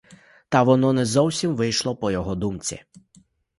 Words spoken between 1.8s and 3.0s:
по його думці.